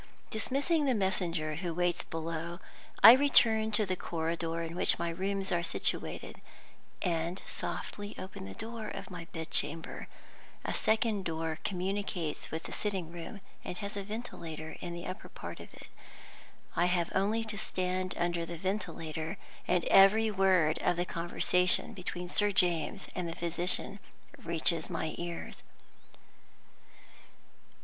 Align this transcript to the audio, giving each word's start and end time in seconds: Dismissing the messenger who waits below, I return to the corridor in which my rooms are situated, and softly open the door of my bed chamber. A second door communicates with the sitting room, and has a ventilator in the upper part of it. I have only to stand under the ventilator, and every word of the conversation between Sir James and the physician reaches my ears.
Dismissing 0.31 0.85
the 0.85 0.95
messenger 0.95 1.57
who 1.57 1.75
waits 1.75 2.03
below, 2.05 2.59
I 3.03 3.11
return 3.13 3.69
to 3.73 3.85
the 3.85 3.95
corridor 3.95 4.63
in 4.63 4.75
which 4.75 4.97
my 4.97 5.11
rooms 5.11 5.51
are 5.51 5.61
situated, 5.61 6.41
and 7.03 7.39
softly 7.45 8.15
open 8.17 8.45
the 8.45 8.55
door 8.55 8.87
of 8.87 9.11
my 9.11 9.25
bed 9.25 9.51
chamber. 9.51 10.07
A 10.65 10.73
second 10.73 11.25
door 11.25 11.59
communicates 11.63 12.49
with 12.49 12.63
the 12.63 12.71
sitting 12.71 13.11
room, 13.11 13.41
and 13.63 13.77
has 13.77 13.95
a 13.95 14.01
ventilator 14.01 14.75
in 14.81 14.95
the 14.95 15.05
upper 15.05 15.29
part 15.29 15.59
of 15.59 15.71
it. 15.71 15.85
I 16.75 16.85
have 16.87 17.11
only 17.13 17.43
to 17.43 17.55
stand 17.55 18.15
under 18.17 18.43
the 18.43 18.57
ventilator, 18.57 19.37
and 19.67 19.85
every 19.85 20.31
word 20.31 20.79
of 20.79 20.95
the 20.97 21.05
conversation 21.05 21.93
between 21.93 22.27
Sir 22.27 22.51
James 22.51 23.07
and 23.13 23.29
the 23.29 23.35
physician 23.35 23.99
reaches 24.43 24.89
my 24.89 25.13
ears. 25.19 25.61